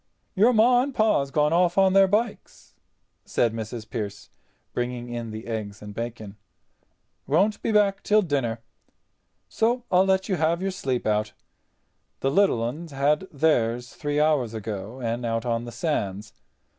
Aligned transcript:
"Your 0.33 0.51
Ma 0.51 0.81
and 0.81 0.95
Pa's 0.95 1.29
gone 1.29 1.53
off 1.53 1.77
on 1.77 1.93
their 1.93 2.07
bikes," 2.07 2.73
said 3.23 3.53
Mrs. 3.53 3.87
Pearce, 3.87 4.31
bringing 4.73 5.09
in 5.09 5.29
the 5.29 5.45
eggs 5.45 5.79
and 5.79 5.93
bacon, 5.93 6.37
"won't 7.27 7.61
be 7.61 7.71
back 7.71 8.01
till 8.01 8.23
dinner. 8.23 8.61
So 9.47 9.83
I 9.91 9.99
let 9.99 10.27
you 10.27 10.37
have 10.37 10.59
your 10.59 10.71
sleep 10.71 11.05
out. 11.05 11.33
The 12.21 12.31
little 12.31 12.63
'uns 12.63 12.91
had 12.91 13.27
theirs 13.31 13.93
three 13.93 14.19
hours 14.19 14.55
ago 14.55 14.99
and 15.01 15.23
out 15.23 15.45
on 15.45 15.65
the 15.65 15.71
sands. 15.71 16.33